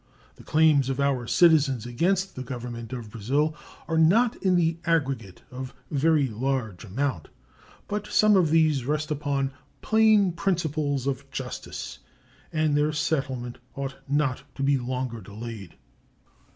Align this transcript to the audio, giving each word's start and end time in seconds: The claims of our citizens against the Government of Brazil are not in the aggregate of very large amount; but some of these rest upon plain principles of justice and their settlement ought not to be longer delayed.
The 0.35 0.43
claims 0.43 0.89
of 0.89 0.99
our 0.99 1.27
citizens 1.27 1.85
against 1.85 2.35
the 2.35 2.41
Government 2.41 2.91
of 2.91 3.11
Brazil 3.11 3.55
are 3.87 3.99
not 3.99 4.35
in 4.37 4.55
the 4.55 4.79
aggregate 4.83 5.43
of 5.51 5.75
very 5.91 6.27
large 6.27 6.83
amount; 6.83 7.27
but 7.87 8.07
some 8.07 8.35
of 8.35 8.49
these 8.49 8.83
rest 8.83 9.11
upon 9.11 9.51
plain 9.83 10.31
principles 10.31 11.05
of 11.05 11.29
justice 11.29 11.99
and 12.51 12.75
their 12.75 12.93
settlement 12.93 13.59
ought 13.75 13.95
not 14.09 14.41
to 14.55 14.63
be 14.63 14.79
longer 14.79 15.21
delayed. 15.21 15.75